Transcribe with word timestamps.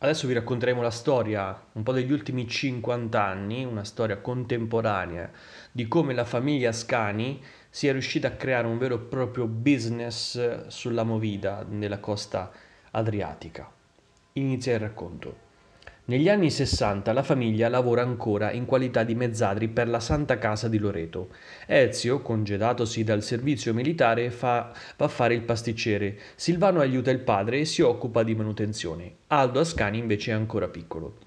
Adesso 0.00 0.28
vi 0.28 0.34
racconteremo 0.34 0.80
la 0.80 0.92
storia 0.92 1.60
un 1.72 1.82
po' 1.82 1.90
degli 1.90 2.12
ultimi 2.12 2.46
50 2.46 3.20
anni, 3.20 3.64
una 3.64 3.82
storia 3.82 4.18
contemporanea 4.18 5.28
di 5.72 5.88
come 5.88 6.14
la 6.14 6.24
famiglia 6.24 6.68
Ascani 6.68 7.42
sia 7.68 7.90
riuscita 7.90 8.28
a 8.28 8.36
creare 8.36 8.68
un 8.68 8.78
vero 8.78 8.94
e 8.94 9.00
proprio 9.00 9.46
business 9.46 10.68
sulla 10.68 11.02
movida 11.02 11.66
nella 11.68 11.98
costa 11.98 12.52
adriatica. 12.92 13.68
Inizia 14.34 14.74
il 14.74 14.80
racconto. 14.80 15.47
Negli 16.08 16.30
anni 16.30 16.50
60 16.50 17.12
la 17.12 17.22
famiglia 17.22 17.68
lavora 17.68 18.00
ancora 18.00 18.50
in 18.52 18.64
qualità 18.64 19.04
di 19.04 19.14
mezzadri 19.14 19.68
per 19.68 19.88
la 19.88 20.00
Santa 20.00 20.38
Casa 20.38 20.66
di 20.66 20.78
Loreto. 20.78 21.28
Ezio, 21.66 22.22
congedatosi 22.22 23.04
dal 23.04 23.22
servizio 23.22 23.74
militare, 23.74 24.30
fa, 24.30 24.72
va 24.96 25.04
a 25.04 25.08
fare 25.08 25.34
il 25.34 25.42
pasticcere. 25.42 26.16
Silvano 26.34 26.80
aiuta 26.80 27.10
il 27.10 27.18
padre 27.18 27.58
e 27.58 27.66
si 27.66 27.82
occupa 27.82 28.22
di 28.22 28.34
manutenzione. 28.34 29.16
Aldo 29.26 29.60
Ascani 29.60 29.98
invece 29.98 30.30
è 30.30 30.34
ancora 30.34 30.68
piccolo. 30.68 31.18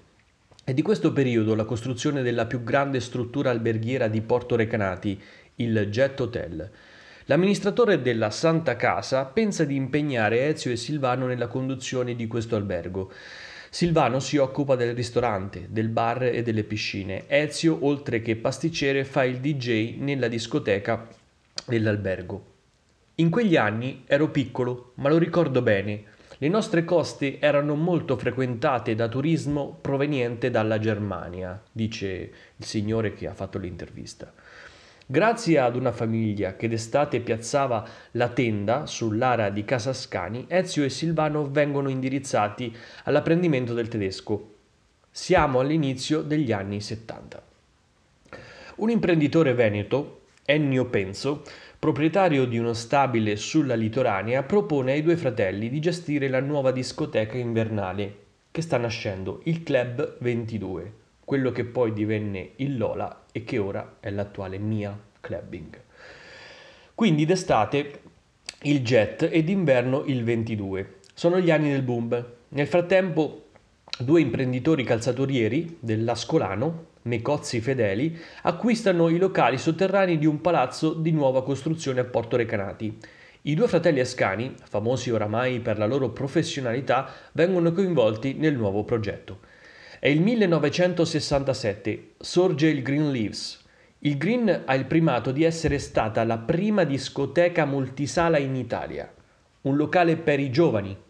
È 0.64 0.74
di 0.74 0.82
questo 0.82 1.12
periodo 1.12 1.54
la 1.54 1.64
costruzione 1.64 2.22
della 2.22 2.46
più 2.46 2.64
grande 2.64 2.98
struttura 2.98 3.50
alberghiera 3.50 4.08
di 4.08 4.20
Porto 4.20 4.56
Recanati, 4.56 5.16
il 5.56 5.90
Jet 5.90 6.18
Hotel. 6.18 6.70
L'amministratore 7.26 8.02
della 8.02 8.30
Santa 8.30 8.74
Casa 8.74 9.26
pensa 9.26 9.64
di 9.64 9.76
impegnare 9.76 10.48
Ezio 10.48 10.72
e 10.72 10.76
Silvano 10.76 11.26
nella 11.26 11.46
conduzione 11.46 12.16
di 12.16 12.26
questo 12.26 12.56
albergo. 12.56 13.12
Silvano 13.74 14.20
si 14.20 14.36
occupa 14.36 14.76
del 14.76 14.94
ristorante, 14.94 15.68
del 15.70 15.88
bar 15.88 16.24
e 16.24 16.42
delle 16.42 16.62
piscine. 16.62 17.24
Ezio, 17.26 17.86
oltre 17.86 18.20
che 18.20 18.36
pasticcere, 18.36 19.02
fa 19.02 19.24
il 19.24 19.38
DJ 19.38 19.96
nella 19.96 20.28
discoteca 20.28 21.08
dell'albergo. 21.64 22.44
In 23.14 23.30
quegli 23.30 23.56
anni 23.56 24.02
ero 24.06 24.28
piccolo, 24.28 24.92
ma 24.96 25.08
lo 25.08 25.16
ricordo 25.16 25.62
bene. 25.62 26.02
Le 26.36 26.48
nostre 26.48 26.84
coste 26.84 27.38
erano 27.40 27.74
molto 27.74 28.18
frequentate 28.18 28.94
da 28.94 29.08
turismo 29.08 29.78
proveniente 29.80 30.50
dalla 30.50 30.78
Germania, 30.78 31.58
dice 31.72 32.32
il 32.54 32.64
signore 32.66 33.14
che 33.14 33.26
ha 33.26 33.32
fatto 33.32 33.56
l'intervista. 33.56 34.34
Grazie 35.12 35.58
ad 35.58 35.76
una 35.76 35.92
famiglia 35.92 36.56
che 36.56 36.68
d'estate 36.68 37.20
piazzava 37.20 37.86
la 38.12 38.30
tenda 38.30 38.86
sull'area 38.86 39.50
di 39.50 39.62
Casascani, 39.62 40.46
Ezio 40.48 40.84
e 40.84 40.88
Silvano 40.88 41.50
vengono 41.50 41.90
indirizzati 41.90 42.74
all'apprendimento 43.04 43.74
del 43.74 43.88
tedesco. 43.88 44.54
Siamo 45.10 45.60
all'inizio 45.60 46.22
degli 46.22 46.50
anni 46.50 46.80
70. 46.80 47.42
Un 48.76 48.88
imprenditore 48.88 49.52
veneto, 49.52 50.22
Ennio 50.46 50.86
Penso, 50.86 51.42
proprietario 51.78 52.46
di 52.46 52.56
uno 52.56 52.72
stabile 52.72 53.36
sulla 53.36 53.74
litoranea, 53.74 54.42
propone 54.44 54.92
ai 54.92 55.02
due 55.02 55.18
fratelli 55.18 55.68
di 55.68 55.78
gestire 55.78 56.30
la 56.30 56.40
nuova 56.40 56.70
discoteca 56.70 57.36
invernale 57.36 58.16
che 58.50 58.62
sta 58.62 58.78
nascendo, 58.78 59.42
il 59.44 59.62
Club 59.62 60.16
22 60.20 61.00
quello 61.24 61.52
che 61.52 61.64
poi 61.64 61.92
divenne 61.92 62.50
il 62.56 62.76
Lola 62.76 63.21
e 63.32 63.44
che 63.44 63.58
ora 63.58 63.96
è 63.98 64.10
l'attuale 64.10 64.58
Mia 64.58 64.96
Clubbing. 65.20 65.80
Quindi 66.94 67.24
d'estate 67.24 68.00
il 68.62 68.82
Jet 68.82 69.28
e 69.30 69.42
d'inverno 69.42 70.04
il 70.04 70.22
22. 70.22 70.98
Sono 71.14 71.40
gli 71.40 71.50
anni 71.50 71.70
del 71.70 71.82
boom. 71.82 72.24
Nel 72.50 72.66
frattempo 72.66 73.46
due 73.98 74.20
imprenditori 74.20 74.84
calzatorieri 74.84 75.78
dell'Ascolano, 75.80 76.90
Mecozzi 77.02 77.60
Fedeli, 77.60 78.16
acquistano 78.42 79.08
i 79.08 79.18
locali 79.18 79.58
sotterranei 79.58 80.18
di 80.18 80.26
un 80.26 80.40
palazzo 80.40 80.92
di 80.92 81.10
nuova 81.10 81.42
costruzione 81.42 82.00
a 82.00 82.04
Porto 82.04 82.36
Recanati. 82.36 82.98
I 83.42 83.54
due 83.54 83.66
fratelli 83.66 83.98
Ascani, 83.98 84.54
famosi 84.68 85.10
oramai 85.10 85.58
per 85.58 85.78
la 85.78 85.86
loro 85.86 86.10
professionalità, 86.10 87.08
vengono 87.32 87.72
coinvolti 87.72 88.34
nel 88.34 88.54
nuovo 88.54 88.84
progetto. 88.84 89.40
È 90.02 90.08
il 90.08 90.20
1967, 90.20 92.14
sorge 92.18 92.66
il 92.66 92.82
Green 92.82 93.12
Leaves. 93.12 93.62
Il 94.00 94.16
Green 94.16 94.62
ha 94.64 94.74
il 94.74 94.86
primato 94.86 95.30
di 95.30 95.44
essere 95.44 95.78
stata 95.78 96.24
la 96.24 96.38
prima 96.38 96.82
discoteca 96.82 97.64
multisala 97.66 98.36
in 98.38 98.56
Italia, 98.56 99.08
un 99.60 99.76
locale 99.76 100.16
per 100.16 100.40
i 100.40 100.50
giovani, 100.50 101.00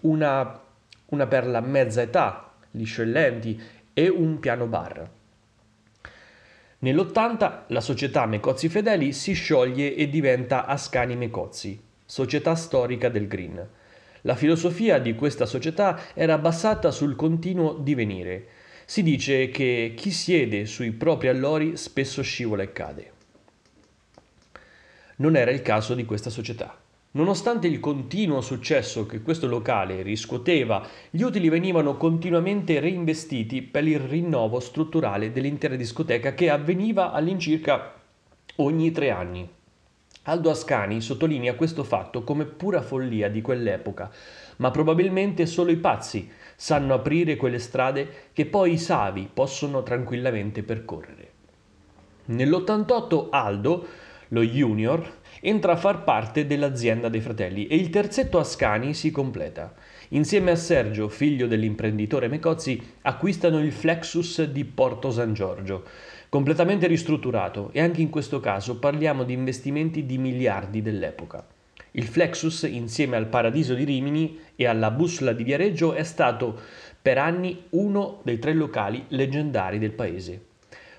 una, 0.00 0.62
una 1.08 1.26
per 1.26 1.46
la 1.46 1.60
mezza 1.60 2.00
età, 2.00 2.54
gli 2.70 2.86
scellenti 2.86 3.60
e 3.92 4.08
un 4.08 4.38
piano 4.38 4.64
bar. 4.64 5.10
Nell'80 6.78 7.64
la 7.66 7.80
società 7.82 8.24
Mecozzi 8.24 8.70
Fedeli 8.70 9.12
si 9.12 9.34
scioglie 9.34 9.94
e 9.94 10.08
diventa 10.08 10.64
Ascani 10.64 11.16
Mecozzi, 11.16 11.78
società 12.02 12.54
storica 12.54 13.10
del 13.10 13.28
Green. 13.28 13.68
La 14.28 14.34
filosofia 14.34 14.98
di 14.98 15.14
questa 15.14 15.46
società 15.46 16.12
era 16.12 16.36
basata 16.36 16.90
sul 16.90 17.16
continuo 17.16 17.72
divenire. 17.72 18.48
Si 18.84 19.02
dice 19.02 19.48
che 19.48 19.94
chi 19.96 20.10
siede 20.10 20.66
sui 20.66 20.90
propri 20.90 21.28
allori 21.28 21.78
spesso 21.78 22.20
scivola 22.20 22.62
e 22.62 22.70
cade. 22.70 23.12
Non 25.16 25.34
era 25.34 25.50
il 25.50 25.62
caso 25.62 25.94
di 25.94 26.04
questa 26.04 26.28
società. 26.28 26.78
Nonostante 27.12 27.68
il 27.68 27.80
continuo 27.80 28.42
successo 28.42 29.06
che 29.06 29.22
questo 29.22 29.46
locale 29.46 30.02
riscuoteva, 30.02 30.86
gli 31.08 31.22
utili 31.22 31.48
venivano 31.48 31.96
continuamente 31.96 32.80
reinvestiti 32.80 33.62
per 33.62 33.88
il 33.88 33.98
rinnovo 33.98 34.60
strutturale 34.60 35.32
dell'intera 35.32 35.74
discoteca 35.74 36.34
che 36.34 36.50
avveniva 36.50 37.12
all'incirca 37.12 37.94
ogni 38.56 38.90
tre 38.90 39.10
anni. 39.10 39.56
Aldo 40.28 40.50
Ascani 40.50 41.00
sottolinea 41.00 41.54
questo 41.54 41.84
fatto 41.84 42.22
come 42.22 42.44
pura 42.44 42.82
follia 42.82 43.30
di 43.30 43.40
quell'epoca, 43.40 44.10
ma 44.56 44.70
probabilmente 44.70 45.46
solo 45.46 45.70
i 45.70 45.76
pazzi 45.76 46.30
sanno 46.54 46.92
aprire 46.92 47.36
quelle 47.36 47.58
strade 47.58 48.28
che 48.34 48.44
poi 48.44 48.74
i 48.74 48.78
savi 48.78 49.26
possono 49.32 49.82
tranquillamente 49.82 50.62
percorrere. 50.62 51.30
Nell'88 52.26 53.28
Aldo, 53.30 53.86
lo 54.28 54.42
junior, 54.42 55.16
entra 55.40 55.72
a 55.72 55.76
far 55.76 56.04
parte 56.04 56.46
dell'azienda 56.46 57.08
dei 57.08 57.22
fratelli 57.22 57.66
e 57.66 57.76
il 57.76 57.88
terzetto 57.88 58.38
Ascani 58.38 58.92
si 58.92 59.10
completa. 59.10 59.72
Insieme 60.08 60.50
a 60.50 60.56
Sergio, 60.56 61.08
figlio 61.08 61.46
dell'imprenditore 61.46 62.28
Mecozzi, 62.28 62.96
acquistano 63.00 63.60
il 63.60 63.72
Flexus 63.72 64.42
di 64.42 64.66
Porto 64.66 65.10
San 65.10 65.32
Giorgio, 65.32 65.84
completamente 66.28 66.86
ristrutturato 66.86 67.70
e 67.72 67.80
anche 67.80 68.00
in 68.00 68.10
questo 68.10 68.40
caso 68.40 68.78
parliamo 68.78 69.24
di 69.24 69.32
investimenti 69.32 70.04
di 70.04 70.18
miliardi 70.18 70.82
dell'epoca. 70.82 71.46
Il 71.92 72.04
Flexus, 72.04 72.62
insieme 72.62 73.16
al 73.16 73.26
Paradiso 73.26 73.74
di 73.74 73.84
Rimini 73.84 74.38
e 74.54 74.66
alla 74.66 74.90
Bussola 74.90 75.32
di 75.32 75.42
Viareggio, 75.42 75.94
è 75.94 76.02
stato 76.02 76.60
per 77.00 77.18
anni 77.18 77.64
uno 77.70 78.20
dei 78.22 78.38
tre 78.38 78.52
locali 78.52 79.04
leggendari 79.08 79.78
del 79.78 79.92
paese. 79.92 80.44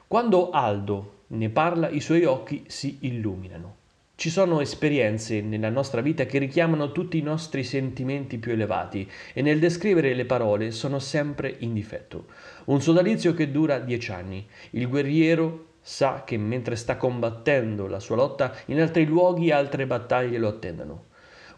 Quando 0.08 0.50
Aldo 0.50 1.18
ne 1.28 1.50
parla, 1.50 1.90
i 1.90 2.00
suoi 2.00 2.26
occhi 2.26 2.64
si 2.68 2.98
illuminano. 3.02 3.79
Ci 4.20 4.30
sono 4.30 4.60
esperienze 4.60 5.40
nella 5.40 5.70
nostra 5.70 6.02
vita 6.02 6.26
che 6.26 6.40
richiamano 6.40 6.92
tutti 6.92 7.18
i 7.18 7.22
nostri 7.22 7.64
sentimenti 7.64 8.38
più 8.38 8.52
elevati 8.52 9.10
e 9.32 9.42
nel 9.42 9.60
descrivere 9.60 10.14
le 10.14 10.26
parole 10.26 10.72
sono 10.72 11.00
sempre 11.00 11.56
in 11.60 11.74
difetto. 11.74 12.26
Un 12.66 12.82
sodalizio 12.82 13.34
che 13.34 13.50
dura 13.50 13.80
dieci 13.80 14.12
anni. 14.12 14.46
Il 14.72 14.90
guerriero 14.90 15.68
sa 15.80 16.26
che 16.26 16.36
mentre 16.38 16.76
sta 16.76 16.98
combattendo 16.98 17.88
la 17.88 18.02
sua 18.02 18.18
lotta 18.18 18.54
in 18.66 18.82
altri 18.82 19.06
luoghi 19.06 19.52
altre 19.52 19.88
battaglie 19.88 20.38
lo 20.38 20.50
attendono. 20.50 21.06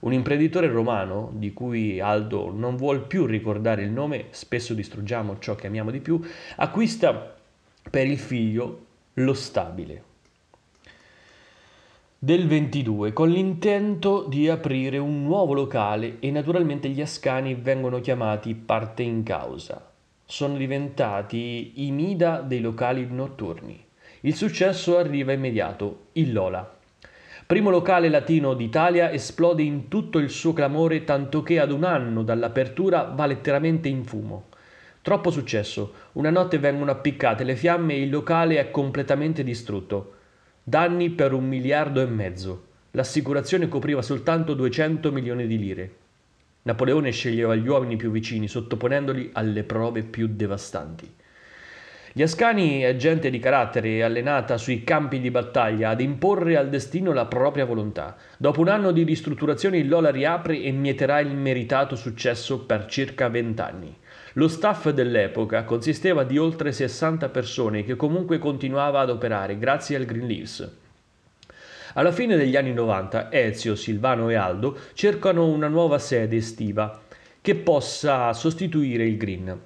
Un 0.01 0.13
imprenditore 0.13 0.67
romano, 0.67 1.31
di 1.33 1.53
cui 1.53 1.99
Aldo 1.99 2.51
non 2.51 2.75
vuol 2.75 3.07
più 3.07 3.25
ricordare 3.25 3.81
il 3.81 3.89
nome, 3.89 4.25
spesso 4.29 4.75
distruggiamo 4.75 5.39
ciò 5.39 5.55
che 5.55 5.65
amiamo 5.65 5.89
di 5.89 5.99
più, 5.99 6.21
acquista 6.57 7.35
per 7.89 8.05
il 8.05 8.19
figlio 8.19 8.85
lo 9.13 9.33
stabile 9.33 10.09
del 12.23 12.45
22 12.45 13.13
con 13.13 13.29
l'intento 13.29 14.27
di 14.29 14.47
aprire 14.47 14.99
un 14.99 15.23
nuovo 15.23 15.55
locale 15.55 16.17
e 16.19 16.29
naturalmente 16.29 16.87
gli 16.87 17.01
ascani 17.01 17.55
vengono 17.55 17.99
chiamati 17.99 18.53
parte 18.53 19.01
in 19.01 19.23
causa. 19.23 19.89
Sono 20.23 20.55
diventati 20.55 21.83
i 21.83 21.89
Mida 21.89 22.41
dei 22.41 22.61
locali 22.61 23.07
notturni. 23.09 23.83
Il 24.19 24.35
successo 24.35 24.99
arriva 24.99 25.31
immediato, 25.31 26.09
il 26.11 26.31
Lola. 26.31 26.77
Primo 27.47 27.71
locale 27.71 28.07
latino 28.07 28.53
d'Italia 28.53 29.11
esplode 29.11 29.63
in 29.63 29.87
tutto 29.87 30.19
il 30.19 30.29
suo 30.29 30.53
clamore 30.53 31.03
tanto 31.03 31.41
che 31.41 31.59
ad 31.59 31.71
un 31.71 31.83
anno 31.83 32.21
dall'apertura 32.21 33.01
va 33.01 33.25
letteralmente 33.25 33.87
in 33.87 34.03
fumo. 34.03 34.49
Troppo 35.01 35.31
successo, 35.31 35.93
una 36.11 36.29
notte 36.29 36.59
vengono 36.59 36.91
appiccate 36.91 37.43
le 37.43 37.55
fiamme 37.55 37.95
e 37.95 38.03
il 38.03 38.11
locale 38.11 38.59
è 38.59 38.69
completamente 38.69 39.43
distrutto. 39.43 40.19
Danni 40.63 41.09
per 41.09 41.33
un 41.33 41.47
miliardo 41.47 42.01
e 42.01 42.05
mezzo. 42.05 42.65
L'assicurazione 42.91 43.67
copriva 43.67 44.03
soltanto 44.03 44.53
200 44.53 45.11
milioni 45.11 45.47
di 45.47 45.57
lire. 45.57 45.95
Napoleone 46.61 47.09
sceglieva 47.09 47.55
gli 47.55 47.67
uomini 47.67 47.95
più 47.95 48.11
vicini, 48.11 48.47
sottoponendoli 48.47 49.31
alle 49.33 49.63
prove 49.63 50.03
più 50.03 50.27
devastanti. 50.29 51.11
Gli 52.13 52.21
Ascani 52.21 52.81
è 52.81 52.95
gente 52.95 53.31
di 53.31 53.39
carattere 53.39 54.03
allenata 54.03 54.57
sui 54.57 54.83
campi 54.83 55.19
di 55.19 55.31
battaglia 55.31 55.89
ad 55.89 55.99
imporre 55.99 56.57
al 56.57 56.69
destino 56.69 57.11
la 57.11 57.25
propria 57.25 57.65
volontà. 57.65 58.15
Dopo 58.37 58.61
un 58.61 58.67
anno 58.67 58.91
di 58.91 59.01
ristrutturazione 59.01 59.79
il 59.79 59.89
Lola 59.89 60.11
riapre 60.11 60.61
e 60.61 60.71
mieterà 60.71 61.19
il 61.21 61.33
meritato 61.33 61.95
successo 61.95 62.65
per 62.65 62.85
circa 62.85 63.29
vent'anni. 63.29 63.97
Lo 64.33 64.47
staff 64.47 64.89
dell'epoca 64.89 65.65
consisteva 65.65 66.23
di 66.23 66.37
oltre 66.37 66.71
60 66.71 67.27
persone 67.29 67.83
che 67.83 67.97
comunque 67.97 68.39
continuava 68.39 69.01
ad 69.01 69.09
operare 69.09 69.57
grazie 69.57 69.97
al 69.97 70.05
Green 70.05 70.25
Leaves. 70.25 70.69
Alla 71.95 72.13
fine 72.13 72.37
degli 72.37 72.55
anni 72.55 72.71
90 72.71 73.29
Ezio, 73.29 73.75
Silvano 73.75 74.29
e 74.29 74.35
Aldo 74.35 74.77
cercano 74.93 75.47
una 75.47 75.67
nuova 75.67 75.99
sede 75.99 76.37
estiva 76.37 77.01
che 77.41 77.55
possa 77.55 78.31
sostituire 78.31 79.05
il 79.05 79.17
Green. 79.17 79.59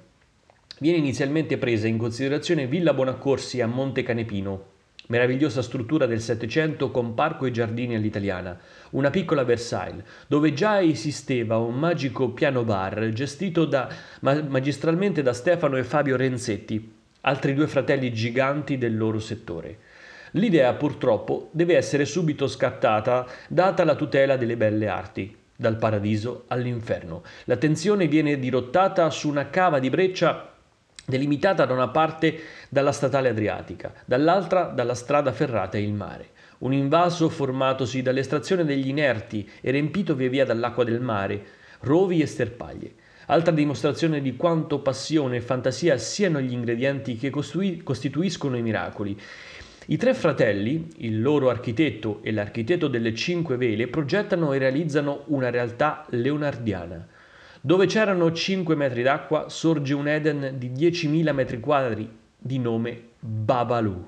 Viene 0.80 0.98
inizialmente 0.98 1.58
presa 1.58 1.86
in 1.86 1.96
considerazione 1.96 2.66
Villa 2.66 2.92
Bonaccorsi 2.92 3.60
a 3.60 3.66
Monte 3.68 4.02
Canepino, 4.02 4.74
meravigliosa 5.08 5.62
struttura 5.62 6.06
del 6.06 6.20
Settecento 6.20 6.90
con 6.90 7.14
parco 7.14 7.46
e 7.46 7.50
giardini 7.50 7.94
all'italiana, 7.94 8.58
una 8.90 9.10
piccola 9.10 9.44
Versailles, 9.44 10.04
dove 10.26 10.52
già 10.52 10.80
esisteva 10.80 11.58
un 11.58 11.78
magico 11.78 12.30
piano 12.30 12.64
bar 12.64 13.10
gestito 13.10 13.64
da, 13.64 13.88
magistralmente 14.20 15.22
da 15.22 15.32
Stefano 15.32 15.76
e 15.76 15.84
Fabio 15.84 16.16
Renzetti, 16.16 16.92
altri 17.22 17.54
due 17.54 17.66
fratelli 17.66 18.12
giganti 18.12 18.78
del 18.78 18.96
loro 18.96 19.18
settore. 19.18 19.78
L'idea 20.32 20.72
purtroppo 20.74 21.48
deve 21.52 21.76
essere 21.76 22.04
subito 22.04 22.46
scattata 22.46 23.26
data 23.48 23.84
la 23.84 23.94
tutela 23.94 24.36
delle 24.36 24.56
belle 24.56 24.88
arti, 24.88 25.34
dal 25.56 25.76
paradiso 25.76 26.44
all'inferno. 26.48 27.22
L'attenzione 27.44 28.06
viene 28.06 28.38
dirottata 28.38 29.08
su 29.10 29.28
una 29.28 29.48
cava 29.48 29.78
di 29.78 29.88
breccia 29.88 30.55
delimitata 31.06 31.64
da 31.64 31.72
una 31.72 31.88
parte 31.88 32.38
dalla 32.68 32.92
statale 32.92 33.28
adriatica, 33.28 33.92
dall'altra 34.04 34.64
dalla 34.64 34.94
strada 34.94 35.32
ferrata 35.32 35.78
e 35.78 35.82
il 35.82 35.92
mare. 35.92 36.30
Un 36.58 36.72
invaso 36.72 37.28
formatosi 37.28 38.02
dall'estrazione 38.02 38.64
degli 38.64 38.88
inerti 38.88 39.48
e 39.60 39.70
riempito 39.70 40.14
via 40.14 40.28
via 40.28 40.44
dall'acqua 40.44 40.84
del 40.84 41.00
mare, 41.00 41.44
rovi 41.80 42.20
e 42.20 42.26
sterpaglie. 42.26 42.94
Altra 43.26 43.52
dimostrazione 43.52 44.20
di 44.20 44.36
quanto 44.36 44.78
passione 44.78 45.36
e 45.36 45.40
fantasia 45.40 45.98
siano 45.98 46.40
gli 46.40 46.52
ingredienti 46.52 47.16
che 47.16 47.30
costituiscono 47.30 48.56
i 48.56 48.62
miracoli. 48.62 49.18
I 49.88 49.96
tre 49.96 50.14
fratelli, 50.14 50.88
il 50.98 51.20
loro 51.20 51.48
architetto 51.48 52.20
e 52.22 52.32
l'architetto 52.32 52.88
delle 52.88 53.14
cinque 53.14 53.56
vele, 53.56 53.88
progettano 53.88 54.52
e 54.52 54.58
realizzano 54.58 55.24
una 55.26 55.50
realtà 55.50 56.06
leonardiana. 56.10 57.06
Dove 57.66 57.86
c'erano 57.86 58.30
5 58.30 58.76
metri 58.76 59.02
d'acqua 59.02 59.48
sorge 59.48 59.92
un 59.92 60.06
Eden 60.06 60.54
di 60.56 60.70
10.000 60.70 61.32
metri 61.32 61.58
quadri 61.58 62.08
di 62.38 62.60
nome 62.60 63.08
Babalu. 63.18 64.06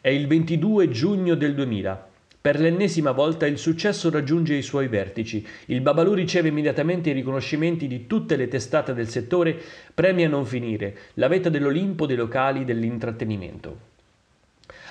È 0.00 0.10
il 0.10 0.28
22 0.28 0.88
giugno 0.90 1.34
del 1.34 1.56
2000. 1.56 2.08
Per 2.40 2.60
l'ennesima 2.60 3.10
volta 3.10 3.48
il 3.48 3.58
successo 3.58 4.10
raggiunge 4.10 4.54
i 4.54 4.62
suoi 4.62 4.86
vertici. 4.86 5.44
Il 5.64 5.80
Babalu 5.80 6.12
riceve 6.12 6.50
immediatamente 6.50 7.10
i 7.10 7.14
riconoscimenti 7.14 7.88
di 7.88 8.06
tutte 8.06 8.36
le 8.36 8.46
testate 8.46 8.94
del 8.94 9.08
settore, 9.08 9.60
premi 9.92 10.24
a 10.24 10.28
non 10.28 10.46
finire, 10.46 10.96
la 11.14 11.26
vetta 11.26 11.48
dell'Olimpo 11.48 12.06
dei 12.06 12.14
locali 12.14 12.64
dell'intrattenimento. 12.64 13.78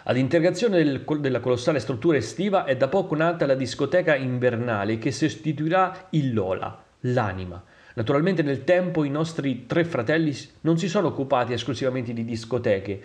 Ad 0.04 0.18
integrazione 0.18 0.84
del, 0.84 1.06
della 1.22 1.40
colossale 1.40 1.80
struttura 1.80 2.18
estiva 2.18 2.66
è 2.66 2.76
da 2.76 2.90
poco 2.90 3.16
nata 3.16 3.46
la 3.46 3.56
discoteca 3.56 4.14
invernale 4.14 4.98
che 4.98 5.14
sostituirà 5.14 6.08
il 6.10 6.34
Lola, 6.34 6.84
l'anima. 7.00 7.64
Naturalmente 7.95 8.42
nel 8.42 8.63
tempo 8.63 9.04
i 9.04 9.10
nostri 9.10 9.66
tre 9.66 9.84
fratelli 9.86 10.36
non 10.62 10.78
si 10.78 10.88
sono 10.88 11.07
occupati 11.07 11.54
esclusivamente 11.54 12.13
di 12.13 12.25
discoteche, 12.25 13.01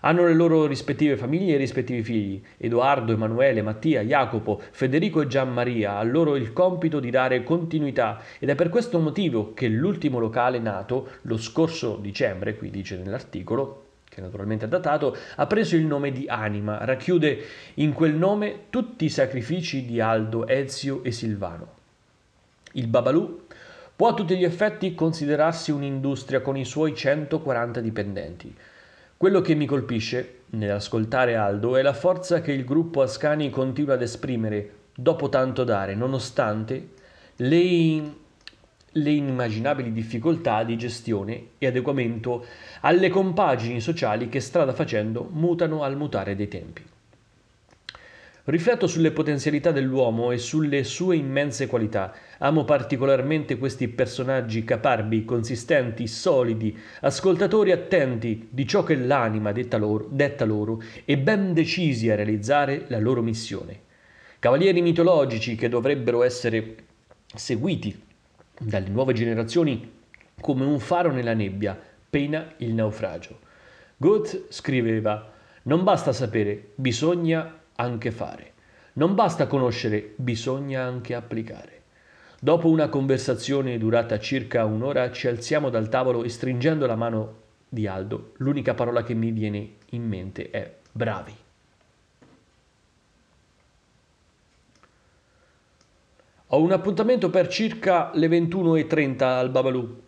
hanno 0.00 0.24
le 0.24 0.34
loro 0.34 0.66
rispettive 0.66 1.16
famiglie 1.16 1.52
e 1.52 1.54
i 1.54 1.58
rispettivi 1.58 2.02
figli. 2.02 2.42
Edoardo, 2.58 3.12
Emanuele, 3.12 3.62
Mattia, 3.62 4.02
Jacopo, 4.02 4.60
Federico 4.70 5.20
e 5.20 5.26
Gianmaria, 5.26 5.96
a 5.96 6.02
loro 6.02 6.36
il 6.36 6.52
compito 6.52 7.00
di 7.00 7.10
dare 7.10 7.42
continuità 7.42 8.20
ed 8.38 8.48
è 8.48 8.54
per 8.54 8.68
questo 8.68 8.98
motivo 8.98 9.54
che 9.54 9.68
l'ultimo 9.68 10.18
locale 10.18 10.58
nato 10.58 11.08
lo 11.22 11.36
scorso 11.36 11.96
dicembre, 11.96 12.56
qui 12.56 12.70
dice 12.70 12.96
nell'articolo, 12.96 13.84
che 14.08 14.20
naturalmente 14.20 14.66
è 14.66 14.68
datato, 14.68 15.16
ha 15.36 15.46
preso 15.46 15.76
il 15.76 15.84
nome 15.84 16.12
di 16.12 16.26
Anima, 16.28 16.84
racchiude 16.84 17.38
in 17.74 17.92
quel 17.92 18.14
nome 18.14 18.64
tutti 18.70 19.04
i 19.04 19.10
sacrifici 19.10 19.84
di 19.84 20.00
Aldo, 20.00 20.46
Ezio 20.46 21.02
e 21.02 21.10
Silvano. 21.10 21.74
Il 22.72 22.86
Babalù 22.86 23.44
può 23.96 24.08
a 24.08 24.14
tutti 24.14 24.36
gli 24.36 24.44
effetti 24.44 24.94
considerarsi 24.94 25.70
un'industria 25.70 26.42
con 26.42 26.56
i 26.56 26.66
suoi 26.66 26.94
140 26.94 27.80
dipendenti. 27.80 28.54
Quello 29.16 29.40
che 29.40 29.54
mi 29.54 29.64
colpisce 29.64 30.40
nell'ascoltare 30.50 31.34
Aldo 31.34 31.76
è 31.76 31.82
la 31.82 31.94
forza 31.94 32.42
che 32.42 32.52
il 32.52 32.66
gruppo 32.66 33.00
Ascani 33.00 33.48
continua 33.48 33.94
ad 33.94 34.02
esprimere 34.02 34.72
dopo 34.94 35.30
tanto 35.30 35.64
dare, 35.64 35.94
nonostante 35.94 36.90
le 37.36 38.24
le 38.96 39.10
inimmaginabili 39.10 39.92
difficoltà 39.92 40.64
di 40.64 40.76
gestione 40.76 41.48
e 41.58 41.66
adeguamento 41.66 42.46
alle 42.80 43.10
compagini 43.10 43.80
sociali 43.80 44.28
che 44.28 44.40
strada 44.40 44.72
facendo 44.72 45.28
mutano 45.30 45.82
al 45.82 45.96
mutare 45.96 46.34
dei 46.34 46.48
tempi. 46.48 46.82
Rifletto 48.48 48.86
sulle 48.86 49.10
potenzialità 49.10 49.72
dell'uomo 49.72 50.30
e 50.30 50.38
sulle 50.38 50.84
sue 50.84 51.16
immense 51.16 51.66
qualità. 51.66 52.14
Amo 52.38 52.64
particolarmente 52.64 53.58
questi 53.58 53.88
personaggi 53.88 54.62
caparbi, 54.62 55.24
consistenti, 55.24 56.06
solidi, 56.06 56.78
ascoltatori 57.00 57.72
attenti 57.72 58.46
di 58.48 58.64
ciò 58.64 58.84
che 58.84 58.94
l'anima 58.94 59.50
detta 59.50 59.78
loro, 59.78 60.06
detta 60.08 60.44
loro 60.44 60.80
e 61.04 61.18
ben 61.18 61.54
decisi 61.54 62.08
a 62.08 62.14
realizzare 62.14 62.84
la 62.86 63.00
loro 63.00 63.20
missione. 63.20 63.80
Cavalieri 64.38 64.80
mitologici 64.80 65.56
che 65.56 65.68
dovrebbero 65.68 66.22
essere 66.22 66.76
seguiti 67.34 68.00
dalle 68.60 68.88
nuove 68.88 69.12
generazioni 69.12 69.92
come 70.40 70.64
un 70.64 70.78
faro 70.78 71.10
nella 71.10 71.34
nebbia, 71.34 71.76
pena 72.08 72.52
il 72.58 72.74
naufragio. 72.74 73.40
Goethe 73.96 74.44
scriveva: 74.50 75.32
Non 75.62 75.82
basta 75.82 76.12
sapere, 76.12 76.68
bisogna 76.76 77.64
anche 77.76 78.10
fare. 78.10 78.52
Non 78.94 79.14
basta 79.14 79.46
conoscere, 79.46 80.14
bisogna 80.16 80.82
anche 80.82 81.14
applicare. 81.14 81.82
Dopo 82.38 82.68
una 82.68 82.88
conversazione 82.88 83.78
durata 83.78 84.18
circa 84.18 84.64
un'ora 84.64 85.10
ci 85.10 85.26
alziamo 85.26 85.70
dal 85.70 85.88
tavolo 85.88 86.22
e 86.22 86.28
stringendo 86.28 86.86
la 86.86 86.96
mano 86.96 87.44
di 87.68 87.86
Aldo, 87.86 88.32
l'unica 88.36 88.74
parola 88.74 89.02
che 89.02 89.14
mi 89.14 89.30
viene 89.30 89.76
in 89.90 90.06
mente 90.06 90.50
è 90.50 90.74
bravi. 90.92 91.34
Ho 96.50 96.60
un 96.62 96.72
appuntamento 96.72 97.28
per 97.28 97.48
circa 97.48 98.10
le 98.14 98.28
21.30 98.28 99.22
al 99.24 99.50
Babalù. 99.50 100.02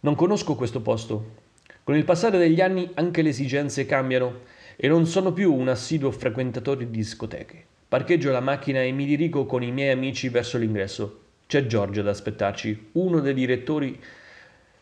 Non 0.00 0.14
conosco 0.14 0.54
questo 0.54 0.80
posto. 0.80 1.40
Con 1.84 1.94
il 1.94 2.04
passare 2.04 2.38
degli 2.38 2.60
anni 2.60 2.90
anche 2.94 3.20
le 3.20 3.28
esigenze 3.28 3.84
cambiano 3.84 4.40
e 4.76 4.88
non 4.88 5.06
sono 5.06 5.32
più 5.32 5.54
un 5.54 5.68
assiduo 5.68 6.10
frequentatore 6.10 6.86
di 6.90 6.98
discoteche. 6.98 7.64
Parcheggio 7.88 8.30
la 8.30 8.40
macchina 8.40 8.82
e 8.82 8.92
mi 8.92 9.04
dirigo 9.04 9.44
con 9.46 9.62
i 9.62 9.70
miei 9.70 9.90
amici 9.90 10.28
verso 10.28 10.58
l'ingresso. 10.58 11.20
C'è 11.46 11.66
Giorgio 11.66 12.00
ad 12.00 12.08
aspettarci, 12.08 12.88
uno 12.92 13.20
dei 13.20 13.34
direttori 13.34 14.00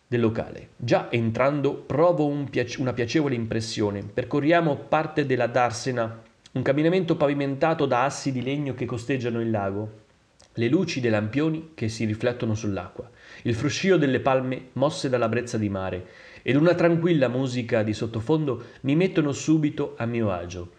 del 0.06 0.20
locale. 0.20 0.68
Già 0.76 1.08
entrando 1.10 1.74
provo 1.74 2.26
un 2.26 2.48
piace- 2.48 2.80
una 2.80 2.92
piacevole 2.92 3.34
impressione. 3.34 4.02
Percorriamo 4.02 4.76
parte 4.76 5.26
della 5.26 5.46
Darsena 5.46 6.22
un 6.52 6.62
camminamento 6.62 7.16
pavimentato 7.16 7.86
da 7.86 8.04
assi 8.04 8.32
di 8.32 8.42
legno 8.42 8.74
che 8.74 8.84
costeggiano 8.84 9.40
il 9.40 9.50
lago, 9.50 9.98
le 10.54 10.68
luci 10.68 11.00
dei 11.00 11.10
lampioni 11.10 11.70
che 11.74 11.88
si 11.88 12.04
riflettono 12.04 12.54
sull'acqua, 12.54 13.08
il 13.42 13.54
fruscio 13.54 13.96
delle 13.96 14.18
palme 14.18 14.70
mosse 14.72 15.08
dalla 15.08 15.28
brezza 15.28 15.58
di 15.58 15.68
mare 15.68 16.06
ed 16.42 16.56
una 16.56 16.74
tranquilla 16.74 17.28
musica 17.28 17.82
di 17.82 17.92
sottofondo 17.92 18.64
mi 18.82 18.96
mettono 18.96 19.32
subito 19.32 19.94
a 19.96 20.06
mio 20.06 20.30
agio. 20.30 20.72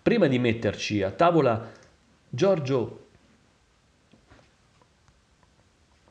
Prima 0.00 0.26
di 0.26 0.38
metterci 0.38 1.02
a 1.02 1.10
tavola, 1.10 1.72
Giorgio 2.28 3.06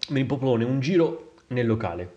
mi 0.10 0.26
propone 0.26 0.64
un 0.64 0.80
giro 0.80 1.34
nel 1.48 1.66
locale. 1.66 2.16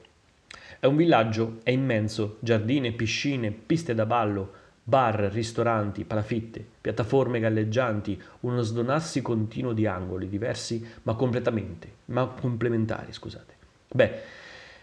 È 0.78 0.86
un 0.86 0.96
villaggio, 0.96 1.58
è 1.62 1.70
immenso, 1.70 2.38
giardini, 2.40 2.92
piscine, 2.92 3.50
piste 3.50 3.94
da 3.94 4.06
ballo, 4.06 4.52
bar, 4.82 5.30
ristoranti, 5.32 6.04
palafitte, 6.04 6.64
piattaforme 6.80 7.38
galleggianti, 7.38 8.20
uno 8.40 8.62
sdonarsi 8.62 9.22
continuo 9.22 9.72
di 9.72 9.86
angoli 9.86 10.28
diversi 10.28 10.84
ma 11.02 11.14
completamente, 11.14 11.92
ma 12.06 12.26
complementari, 12.26 13.12
scusate. 13.12 13.54
Beh, 13.92 14.20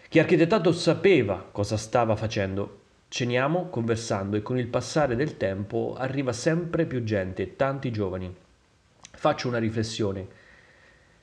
chi 0.08 0.18
architettato 0.18 0.72
sapeva 0.72 1.46
cosa 1.50 1.76
stava 1.76 2.16
facendo. 2.16 2.80
Ceniamo 3.08 3.68
conversando 3.68 4.36
e 4.36 4.42
con 4.42 4.58
il 4.58 4.66
passare 4.66 5.16
del 5.16 5.36
tempo 5.36 5.94
arriva 5.98 6.32
sempre 6.32 6.86
più 6.86 7.04
gente, 7.04 7.56
tanti 7.56 7.90
giovani. 7.90 8.34
Faccio 9.12 9.48
una 9.48 9.58
riflessione. 9.58 10.26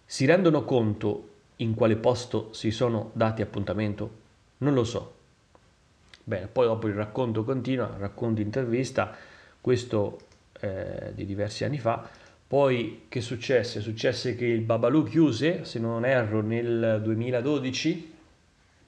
Si 0.06 0.26
rendono 0.26 0.64
conto 0.64 1.30
in 1.58 1.74
quale 1.74 1.96
posto 1.96 2.54
si 2.54 2.72
sono 2.72 3.12
dati 3.14 3.42
appuntamento? 3.42 4.24
Non 4.58 4.74
lo 4.74 4.84
so, 4.84 5.16
Bene, 6.28 6.48
poi 6.48 6.66
dopo 6.66 6.88
il 6.88 6.96
racconto 6.96 7.44
continua, 7.44 7.96
racconto 8.00 8.42
intervista, 8.42 9.16
questo 9.62 10.22
eh, 10.60 11.12
di 11.14 11.24
diversi 11.24 11.64
anni 11.64 11.78
fa. 11.78 12.10
Poi 12.48 13.06
che 13.10 13.22
successe? 13.22 13.80
Successe 13.80 14.36
che 14.36 14.46
il 14.46 14.62
Babalu 14.62 15.04
chiuse, 15.04 15.66
se 15.66 15.78
non 15.78 16.04
erro, 16.04 16.42
nel 16.42 17.00
2012 17.04 18.14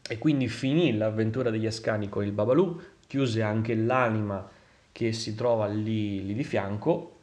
e 0.08 0.18
quindi 0.18 0.48
finì 0.48 0.96
l'avventura 0.96 1.50
degli 1.50 1.66
Ascani 1.66 2.10
con 2.10 2.24
il 2.24 2.32
Babalù, 2.32 2.80
chiuse 3.08 3.42
anche 3.42 3.76
l'anima 3.76 4.48
che 4.92 5.12
si 5.14 5.36
trova 5.36 5.68
lì, 5.68 6.26
lì 6.26 6.34
di 6.34 6.44
fianco 6.44 7.16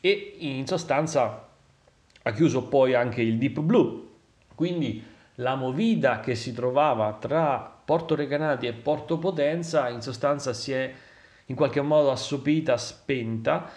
e 0.00 0.36
in 0.38 0.66
sostanza 0.66 1.48
ha 2.22 2.32
chiuso 2.32 2.64
poi 2.68 2.94
anche 2.94 3.22
il 3.22 3.38
Deep 3.38 3.60
Blue. 3.60 4.02
Quindi 4.54 5.02
la 5.36 5.56
movida 5.56 6.20
che 6.20 6.34
si 6.34 6.52
trovava 6.52 7.12
tra 7.14 7.58
Porto 7.84 8.14
Recanati 8.14 8.66
e 8.66 8.72
Porto 8.72 9.18
Potenza 9.18 9.88
in 9.88 10.00
sostanza 10.00 10.52
si 10.52 10.72
è 10.72 10.92
in 11.46 11.56
qualche 11.56 11.82
modo 11.82 12.10
assopita, 12.10 12.76
spenta, 12.76 13.68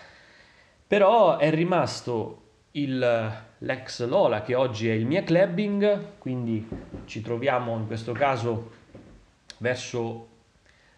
però 0.86 1.38
è 1.38 1.50
rimasto 1.50 2.44
il, 2.78 3.32
l'ex 3.60 4.06
Lola 4.06 4.42
che 4.42 4.56
oggi 4.56 4.90
è 4.90 4.94
il 4.94 5.06
mia 5.06 5.24
clubbing, 5.24 6.18
quindi 6.20 6.68
ci 7.06 7.22
troviamo 7.22 7.76
in 7.76 7.88
questo 7.88 8.12
caso 8.14 8.72
verso, 9.58 10.28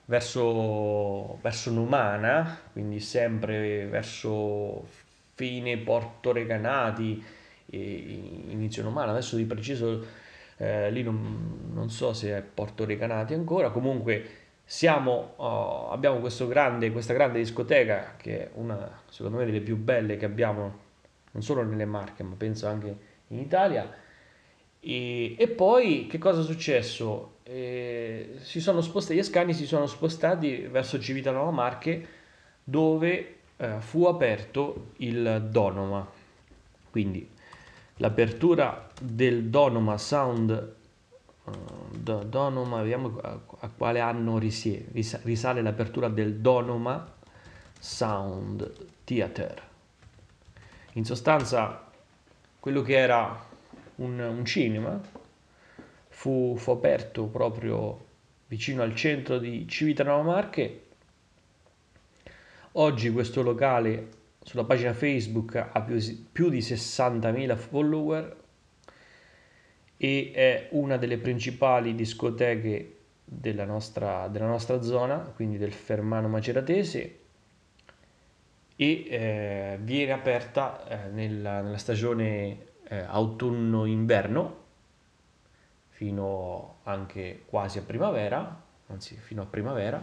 verso, 0.05 1.39
verso 1.41 1.71
Numana, 1.71 2.59
quindi 2.71 2.99
sempre 2.99 3.85
verso 3.85 4.85
fine 5.35 5.77
Porto 5.77 6.31
Recanati, 6.31 7.23
inizio 7.71 8.83
Numana, 8.83 9.11
adesso 9.11 9.37
di 9.37 9.45
preciso 9.45 10.05
eh, 10.57 10.91
lì 10.91 11.01
non, 11.01 11.69
non, 11.71 11.89
so 11.89 12.13
se 12.13 12.35
è 12.35 12.41
Porto 12.41 12.83
Recanati 12.83 13.33
ancora, 13.33 13.69
comunque 13.69 14.37
siamo, 14.65 15.33
oh, 15.37 15.91
abbiamo 15.91 16.19
grande, 16.47 16.91
questa 16.91 17.13
grande 17.13 17.39
discoteca 17.39 18.15
che 18.17 18.43
è 18.43 18.49
una, 18.55 19.01
secondo 19.09 19.37
me, 19.37 19.45
delle 19.45 19.61
più 19.61 19.77
belle 19.77 20.17
che 20.17 20.25
abbiamo 20.25 20.87
non 21.31 21.43
solo 21.43 21.63
nelle 21.63 21.85
Marche, 21.85 22.23
ma 22.23 22.35
penso 22.35 22.67
anche 22.67 22.97
in 23.27 23.39
Italia. 23.39 23.91
E, 24.79 25.35
e 25.37 25.47
poi 25.47 26.07
che 26.07 26.17
cosa 26.17 26.41
è 26.41 26.43
successo? 26.43 27.37
Eh, 27.43 28.37
si 28.41 28.61
sono 28.61 28.81
spostati, 28.81 29.15
gli 29.15 29.19
Ascani 29.19 29.53
si 29.53 29.65
sono 29.65 29.85
spostati 29.87 30.67
verso 30.69 30.99
Civitanova 30.99 31.51
Marche 31.51 32.07
dove 32.63 33.35
eh, 33.57 33.79
fu 33.79 34.05
aperto 34.05 34.91
il 34.97 35.47
Donoma. 35.49 36.07
Quindi 36.91 37.27
l'apertura 37.97 38.89
del 38.99 39.45
Donoma 39.45 39.97
Sound 39.97 40.73
uh, 41.43 42.23
Donoma, 42.25 42.81
vediamo 42.81 43.19
a, 43.21 43.69
quale 43.75 43.99
anno 43.99 44.37
risale 44.37 45.61
l'apertura 45.61 46.07
del 46.07 46.35
Donoma 46.35 47.11
Sound 47.79 48.87
Theater. 49.03 49.68
In 50.99 51.05
sostanza, 51.05 51.89
quello 52.59 52.81
che 52.81 52.97
era 52.97 53.41
un, 53.95 54.19
un 54.19 54.43
cinema 54.43 55.01
fu, 56.09 56.55
fu, 56.57 56.71
aperto 56.71 57.27
proprio 57.27 58.07
vicino 58.47 58.81
al 58.81 58.93
centro 58.93 59.37
di 59.37 59.65
Civitanova 59.65 60.23
Marche. 60.23 60.87
Oggi 62.73 63.11
questo 63.11 63.41
locale 63.41 64.09
sulla 64.43 64.65
pagina 64.65 64.91
Facebook 64.91 65.69
ha 65.71 65.79
più, 65.79 65.97
più 66.33 66.49
di 66.49 66.59
60.000 66.59 67.55
follower 67.55 68.37
e 69.95 70.31
è 70.35 70.67
una 70.71 70.97
delle 70.97 71.17
principali 71.17 71.95
discoteche 71.95 72.97
della 73.23 73.63
nostra, 73.63 74.27
della 74.27 74.47
nostra 74.47 74.81
zona, 74.81 75.19
quindi 75.19 75.57
del 75.57 75.71
Fermano 75.71 76.27
Maceratese 76.27 77.19
e 78.81 79.05
eh, 79.09 79.77
viene 79.81 80.13
aperta 80.13 80.87
eh, 80.87 81.09
nella, 81.09 81.59
nella, 81.59 81.77
stagione 81.77 82.67
eh, 82.87 82.99
autunno-inverno 82.99 84.57
fino 85.89 86.77
anche 86.83 87.43
quasi 87.45 87.79
a 87.79 87.81
primavera, 87.81 88.61
anzi 88.87 89.17
fino 89.17 89.41
a 89.41 89.45
primavera, 89.45 90.01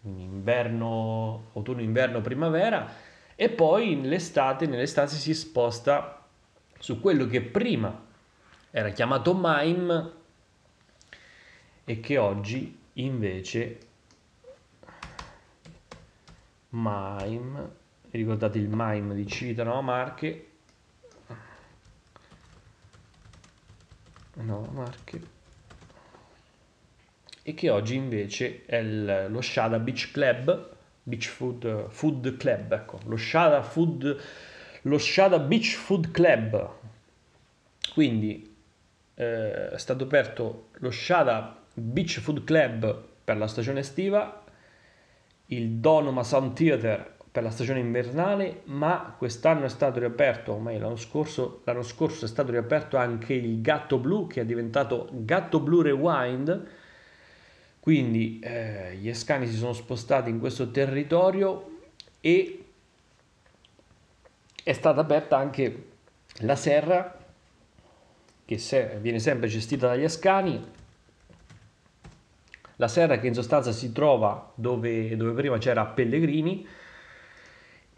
quindi 0.00 0.24
inverno, 0.24 1.50
autunno-inverno, 1.52 2.20
primavera 2.20 2.92
e 3.36 3.48
poi 3.48 4.00
l'estate, 4.02 4.66
nell'estate 4.66 5.14
si 5.14 5.32
sposta 5.32 6.26
su 6.80 7.00
quello 7.00 7.26
che 7.26 7.42
prima 7.42 8.06
era 8.72 8.88
chiamato 8.88 9.38
Mime 9.40 10.10
e 11.84 12.00
che 12.00 12.18
oggi 12.18 12.76
invece 12.94 13.78
Mime, 16.70 17.84
ricordate 18.16 18.58
il 18.58 18.68
Mime 18.70 19.14
di 19.14 19.26
Civitanova 19.26 19.80
Marche, 19.80 20.46
no, 24.34 24.68
Marche, 24.72 25.20
e 27.42 27.54
che 27.54 27.70
oggi 27.70 27.94
invece 27.94 28.64
è 28.66 28.76
il, 28.76 29.26
lo 29.28 29.40
Shada 29.40 29.78
Beach 29.78 30.10
Club, 30.10 30.74
Beach 31.02 31.28
Food, 31.28 31.90
Food 31.90 32.36
Club, 32.36 32.72
ecco, 32.72 33.00
lo 33.04 33.16
Shada 33.16 33.62
Food, 33.62 34.20
lo 34.82 34.98
Shada 34.98 35.38
Beach 35.38 35.76
Food 35.76 36.10
Club. 36.10 36.70
Quindi 37.92 38.56
eh, 39.14 39.70
è 39.70 39.78
stato 39.78 40.04
aperto 40.04 40.70
lo 40.78 40.90
Shada 40.90 41.62
Beach 41.72 42.18
Food 42.20 42.44
Club 42.44 43.04
per 43.22 43.36
la 43.36 43.46
stagione 43.46 43.80
estiva, 43.80 44.44
il 45.46 45.70
Donoma 45.74 46.24
Sound 46.24 46.54
Theater 46.54 47.15
per 47.36 47.44
la 47.44 47.50
stagione 47.50 47.80
invernale, 47.80 48.62
ma 48.64 49.14
quest'anno 49.18 49.66
è 49.66 49.68
stato 49.68 49.98
riaperto, 49.98 50.52
o 50.52 50.58
meglio 50.58 50.84
l'anno 50.84 50.96
scorso, 50.96 51.60
l'anno 51.64 51.82
scorso 51.82 52.24
è 52.24 52.28
stato 52.28 52.50
riaperto 52.50 52.96
anche 52.96 53.34
il 53.34 53.60
Gatto 53.60 53.98
Blu 53.98 54.26
che 54.26 54.40
è 54.40 54.46
diventato 54.46 55.10
Gatto 55.12 55.60
Blu 55.60 55.82
Rewind, 55.82 56.66
quindi 57.78 58.38
eh, 58.38 58.96
gli 58.98 59.10
escani 59.10 59.46
si 59.46 59.54
sono 59.54 59.74
spostati 59.74 60.30
in 60.30 60.38
questo 60.38 60.70
territorio 60.70 61.80
e 62.22 62.64
è 64.62 64.72
stata 64.72 65.02
aperta 65.02 65.36
anche 65.36 65.88
la 66.38 66.56
serra 66.56 67.18
che 68.46 68.56
se, 68.56 68.96
viene 69.02 69.18
sempre 69.18 69.48
gestita 69.48 69.88
dagli 69.88 70.04
Ascani, 70.04 70.66
la 72.76 72.88
serra 72.88 73.18
che 73.18 73.26
in 73.26 73.34
sostanza 73.34 73.72
si 73.72 73.92
trova 73.92 74.52
dove, 74.54 75.14
dove 75.18 75.32
prima 75.32 75.58
c'era 75.58 75.84
Pellegrini 75.84 76.84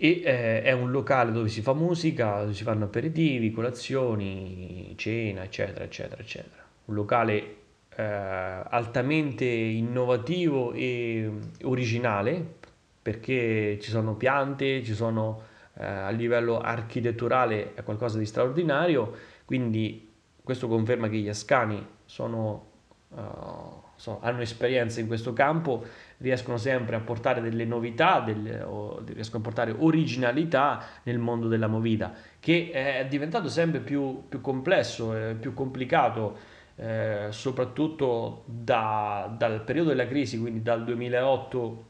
e 0.00 0.22
eh, 0.24 0.62
è 0.62 0.70
un 0.70 0.92
locale 0.92 1.32
dove 1.32 1.48
si 1.48 1.60
fa 1.60 1.74
musica, 1.74 2.42
dove 2.42 2.54
si 2.54 2.62
fanno 2.62 2.84
aperitivi, 2.84 3.50
colazioni, 3.50 4.94
cena, 4.96 5.42
eccetera, 5.42 5.84
eccetera, 5.84 6.22
eccetera. 6.22 6.62
Un 6.84 6.94
locale 6.94 7.56
eh, 7.96 8.04
altamente 8.04 9.44
innovativo 9.44 10.72
e 10.72 11.28
originale 11.64 12.56
perché 13.02 13.78
ci 13.80 13.90
sono 13.90 14.14
piante, 14.14 14.84
ci 14.84 14.94
sono 14.94 15.42
eh, 15.74 15.84
a 15.84 16.10
livello 16.10 16.60
architetturale 16.60 17.74
è 17.74 17.82
qualcosa 17.82 18.18
di 18.18 18.26
straordinario, 18.26 19.12
quindi 19.44 20.12
questo 20.44 20.68
conferma 20.68 21.08
che 21.08 21.16
gli 21.16 21.28
ascani 21.28 21.84
sono, 22.04 22.66
uh, 23.08 23.82
so, 23.96 24.18
hanno 24.22 24.42
esperienza 24.42 25.00
in 25.00 25.06
questo 25.06 25.32
campo, 25.32 25.84
riescono 26.18 26.56
sempre 26.56 26.96
a 26.96 27.00
portare 27.00 27.40
delle 27.40 27.64
novità, 27.64 28.20
delle, 28.20 28.62
o, 28.62 29.02
riescono 29.06 29.40
a 29.40 29.44
portare 29.44 29.74
originalità 29.76 30.84
nel 31.04 31.18
mondo 31.18 31.48
della 31.48 31.68
movida, 31.68 32.12
che 32.40 32.70
è 32.72 33.06
diventato 33.08 33.48
sempre 33.48 33.80
più, 33.80 34.24
più 34.28 34.40
complesso, 34.40 35.14
eh, 35.14 35.34
più 35.34 35.54
complicato, 35.54 36.36
eh, 36.76 37.26
soprattutto 37.30 38.44
da, 38.46 39.32
dal 39.36 39.62
periodo 39.62 39.90
della 39.90 40.06
crisi, 40.06 40.38
quindi 40.38 40.62
dal 40.62 40.84
2008 40.84 41.86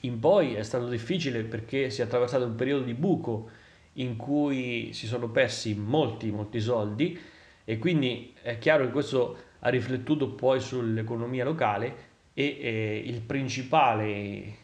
in 0.00 0.18
poi 0.18 0.54
è 0.54 0.62
stato 0.62 0.88
difficile 0.88 1.42
perché 1.42 1.90
si 1.90 2.00
è 2.00 2.04
attraversato 2.04 2.44
un 2.44 2.54
periodo 2.54 2.84
di 2.84 2.94
buco 2.94 3.50
in 3.94 4.16
cui 4.16 4.92
si 4.92 5.06
sono 5.06 5.28
persi 5.28 5.74
molti, 5.74 6.30
molti 6.30 6.60
soldi 6.60 7.18
e 7.64 7.78
quindi 7.78 8.34
è 8.40 8.58
chiaro 8.58 8.86
che 8.86 8.92
questo 8.92 9.36
ha 9.60 9.68
riflettuto 9.68 10.30
poi 10.30 10.58
sull'economia 10.58 11.44
locale 11.44 12.08
e 12.40 12.56
eh, 12.58 13.02
il 13.04 13.20
principale 13.20 14.56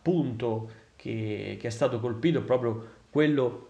punto 0.00 0.70
che, 0.96 1.58
che, 1.60 1.66
è 1.66 1.70
stato 1.70 2.00
colpito 2.00 2.38
è 2.38 2.42
proprio 2.42 2.96
quello, 3.10 3.68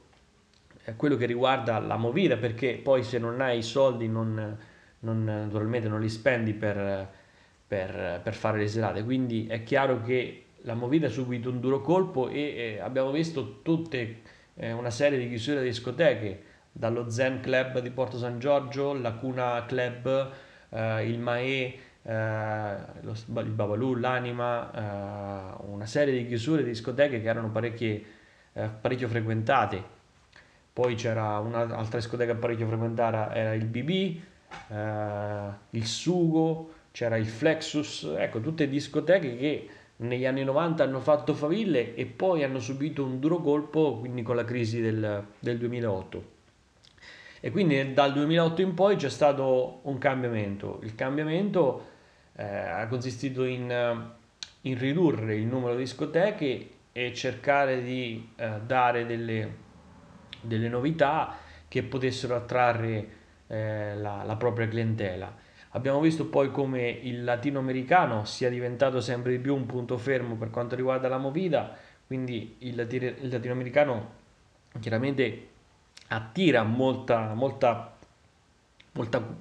è 0.85 0.95
quello 0.95 1.17
che 1.17 1.27
riguarda 1.27 1.81
la 1.81 1.97
movida 1.97 2.37
perché 2.37 2.75
poi 2.81 3.03
se 3.03 3.19
non 3.19 3.41
hai 3.41 3.59
i 3.59 3.63
soldi 3.63 4.07
non, 4.07 4.57
non, 5.01 5.25
naturalmente 5.25 5.89
non 5.89 6.01
li 6.01 6.09
spendi 6.09 6.53
per, 6.55 7.09
per, 7.67 8.21
per, 8.23 8.35
fare 8.35 8.59
le 8.59 8.69
serate. 8.69 9.03
Quindi 9.03 9.49
è 9.49 9.65
chiaro 9.65 10.01
che 10.03 10.45
la 10.63 10.75
movida 10.75 11.09
ha 11.09 11.11
subito 11.11 11.51
un 11.51 11.59
duro 11.59 11.81
colpo 11.81 12.29
e 12.29 12.41
eh, 12.41 12.79
abbiamo 12.79 13.11
visto 13.11 13.63
tutte 13.63 14.21
eh, 14.55 14.71
una 14.71 14.91
serie 14.91 15.19
di 15.19 15.27
chiusure 15.27 15.61
di 15.61 15.67
discoteche 15.67 16.43
dallo 16.71 17.11
Zen 17.11 17.41
Club 17.41 17.81
di 17.81 17.91
Porto 17.91 18.17
San 18.17 18.39
Giorgio, 18.39 18.93
Lacuna 18.95 19.65
Club, 19.67 20.31
eh, 20.71 21.09
il 21.09 21.19
Mae, 21.19 21.51
eh, 21.51 21.79
lo, 22.13 23.15
il 23.43 23.51
Babalù, 23.51 23.95
l'Anima, 23.95 24.71
eh, 24.73 25.63
una 25.67 25.85
serie 25.85 26.17
di 26.17 26.27
chiusure 26.27 26.63
di 26.63 26.71
discoteche 26.71 27.21
che 27.21 27.29
erano 27.29 27.53
eh, 27.55 28.03
parecchio 28.81 29.09
frequentate. 29.09 29.97
Poi 30.73 30.95
c'era 30.95 31.39
un'altra 31.39 31.99
discoteca 31.99 32.35
parecchio 32.35 32.67
frequentata, 32.67 33.35
era 33.35 33.53
il 33.53 33.67
BB, 33.67 33.91
eh, 34.69 35.51
il 35.71 35.87
Sugo, 35.87 36.73
c'era 36.93 37.17
il 37.17 37.27
Flexus, 37.27 38.15
ecco, 38.17 38.41
tutte 38.41 38.69
discoteche 38.69 39.37
che 39.37 39.69
negli 39.97 40.25
anni 40.25 40.45
90 40.45 40.85
hanno 40.85 41.01
fatto 41.01 41.35
faville 41.35 41.95
e 41.95 42.07
poi 42.07 42.45
hanno 42.45 42.61
subito 42.61 43.05
un 43.05 43.19
duro 43.19 43.41
colpo, 43.41 43.99
quindi 43.99 44.23
con 44.23 44.37
la 44.37 44.45
crisi 44.45 44.81
del, 44.81 45.25
del 45.39 45.59
2008. 45.59 46.37
E 47.41 47.51
quindi 47.51 47.93
dal 47.93 48.13
2008 48.13 48.63
in 48.63 48.75
poi 48.75 48.97
c'è 48.97 49.11
stato 49.11 49.81
un 49.83 49.99
cambiamento. 49.99 50.81
Il 50.83 50.95
cambiamento 50.95 51.97
eh, 52.39 52.45
ha 52.45 52.87
consistito 52.87 53.45
in, 53.45 53.69
in, 54.63 54.79
ridurre 54.79 55.35
il 55.35 55.47
numero 55.47 55.75
di 55.75 55.83
discoteche 55.83 56.71
e 56.93 57.13
cercare 57.13 57.83
di 57.83 58.31
eh, 58.37 58.61
dare 58.65 59.07
delle, 59.07 59.57
delle, 60.41 60.69
novità 60.69 61.37
che 61.67 61.83
potessero 61.83 62.37
attrarre 62.37 63.09
eh, 63.49 63.97
la, 63.97 64.23
la 64.25 64.37
propria 64.37 64.69
clientela. 64.69 65.35
Abbiamo 65.71 66.01
visto 66.01 66.27
poi 66.27 66.53
come 66.53 66.89
il 66.89 67.25
latinoamericano 67.25 68.25
sia 68.25 68.49
diventato 68.49 69.01
sempre 69.01 69.33
di 69.33 69.39
più 69.41 69.55
un 69.55 69.67
punto 69.67 69.99
fermo 69.99 70.37
per 70.37 70.51
quanto 70.51 70.77
riguarda 70.77 71.09
la 71.09 71.19
movida, 71.19 71.77
quindi 72.07 72.55
il, 72.61 72.79
il 72.91 73.29
latinoamericano 73.29 74.17
chiaramente 74.79 75.49
attira 76.09 76.63
molta, 76.63 77.35
molta, 77.35 77.97
molta, 78.93 79.37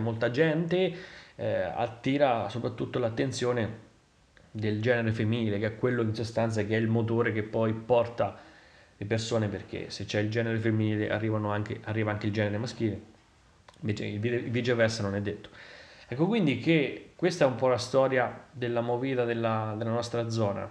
molta 0.00 0.30
gente, 0.30 0.94
eh, 1.36 1.62
attira 1.62 2.48
soprattutto 2.48 2.98
l'attenzione 2.98 3.84
del 4.50 4.80
genere 4.80 5.12
femminile, 5.12 5.58
che 5.58 5.66
è 5.66 5.76
quello 5.76 6.02
in 6.02 6.14
sostanza 6.14 6.64
che 6.64 6.76
è 6.76 6.78
il 6.78 6.88
motore 6.88 7.32
che 7.32 7.42
poi 7.42 7.72
porta 7.72 8.36
le 8.96 9.04
persone, 9.06 9.48
perché 9.48 9.90
se 9.90 10.04
c'è 10.04 10.20
il 10.20 10.30
genere 10.30 10.58
femminile 10.58 11.10
anche, 11.10 11.80
arriva 11.84 12.10
anche 12.10 12.26
il 12.26 12.32
genere 12.32 12.56
maschile 12.58 13.14
invece 13.80 14.06
viceversa 14.48 15.02
non 15.02 15.14
è 15.14 15.20
detto. 15.20 15.50
Ecco 16.08 16.26
quindi 16.26 16.58
che 16.58 17.10
questa 17.16 17.44
è 17.44 17.48
un 17.48 17.56
po' 17.56 17.68
la 17.68 17.78
storia 17.78 18.44
della 18.50 18.80
movida 18.80 19.24
della, 19.24 19.74
della 19.76 19.90
nostra 19.90 20.28
zona. 20.28 20.70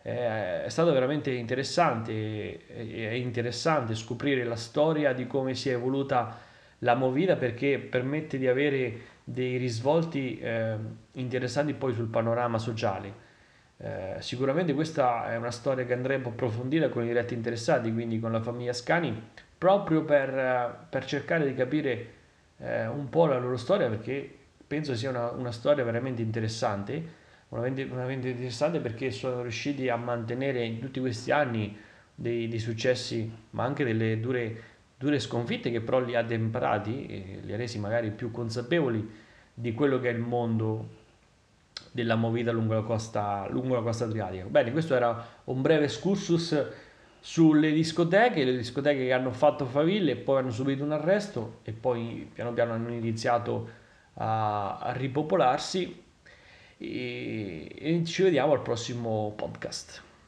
È, 0.00 0.62
è 0.64 0.68
stato 0.68 0.92
veramente 0.92 1.30
interessante, 1.30 2.66
è 2.66 3.12
interessante 3.12 3.94
scoprire 3.94 4.44
la 4.44 4.56
storia 4.56 5.12
di 5.12 5.26
come 5.26 5.54
si 5.54 5.68
è 5.68 5.74
evoluta 5.74 6.48
la 6.78 6.94
movida 6.94 7.36
perché 7.36 7.78
permette 7.78 8.38
di 8.38 8.48
avere 8.48 9.00
dei 9.32 9.56
risvolti 9.58 10.38
eh, 10.38 10.76
interessanti 11.12 11.72
poi 11.74 11.94
sul 11.94 12.08
panorama 12.08 12.58
sociale. 12.58 13.28
Eh, 13.76 14.16
sicuramente 14.18 14.74
questa 14.74 15.30
è 15.30 15.36
una 15.36 15.50
storia 15.50 15.84
che 15.84 15.92
andrebbe 15.92 16.28
approfondita 16.28 16.88
con 16.88 17.04
i 17.04 17.06
diretti 17.06 17.34
interessati, 17.34 17.92
quindi 17.92 18.18
con 18.18 18.32
la 18.32 18.42
famiglia 18.42 18.72
Scani, 18.72 19.14
proprio 19.56 20.04
per, 20.04 20.86
per 20.90 21.04
cercare 21.04 21.46
di 21.46 21.54
capire 21.54 22.12
eh, 22.58 22.86
un 22.88 23.08
po' 23.08 23.26
la 23.26 23.38
loro 23.38 23.56
storia 23.56 23.88
perché 23.88 24.38
penso 24.66 24.94
sia 24.94 25.10
una, 25.10 25.30
una 25.30 25.52
storia 25.52 25.84
veramente 25.84 26.22
interessante, 26.22 27.18
veramente 27.48 28.28
interessante 28.28 28.80
perché 28.80 29.10
sono 29.10 29.42
riusciti 29.42 29.88
a 29.88 29.96
mantenere 29.96 30.64
in 30.64 30.80
tutti 30.80 31.00
questi 31.00 31.30
anni 31.30 31.76
dei, 32.14 32.48
dei 32.48 32.58
successi, 32.58 33.30
ma 33.50 33.64
anche 33.64 33.84
delle 33.84 34.20
dure, 34.20 34.62
dure 35.00 35.18
sconfitte 35.18 35.70
che 35.70 35.80
però 35.80 35.98
li 35.98 36.14
ha 36.14 36.22
temperati 36.22 37.06
e 37.06 37.40
li 37.42 37.54
ha 37.54 37.56
resi 37.56 37.78
magari 37.78 38.10
più 38.10 38.30
consapevoli 38.30 39.10
di 39.54 39.72
quello 39.72 39.98
che 39.98 40.10
è 40.10 40.12
il 40.12 40.18
mondo 40.18 40.98
della 41.90 42.16
movida 42.16 42.52
lungo 42.52 42.74
la 42.74 42.82
costa, 42.82 43.46
lungo 43.48 43.76
la 43.76 43.80
costa 43.80 44.04
adriatica. 44.04 44.44
Bene, 44.44 44.70
questo 44.72 44.94
era 44.94 45.26
un 45.44 45.62
breve 45.62 45.84
excursus 45.84 46.66
sulle 47.18 47.72
discoteche, 47.72 48.44
le 48.44 48.54
discoteche 48.54 49.06
che 49.06 49.12
hanno 49.14 49.30
fatto 49.30 49.64
faville 49.64 50.12
e 50.12 50.16
poi 50.16 50.40
hanno 50.40 50.50
subito 50.50 50.84
un 50.84 50.92
arresto 50.92 51.60
e 51.62 51.72
poi 51.72 52.30
piano 52.30 52.52
piano 52.52 52.74
hanno 52.74 52.92
iniziato 52.92 53.70
a, 54.14 54.76
a 54.80 54.92
ripopolarsi 54.92 56.02
e, 56.76 57.74
e 57.74 58.04
ci 58.04 58.22
vediamo 58.22 58.52
al 58.52 58.60
prossimo 58.60 59.32
podcast. 59.34 60.08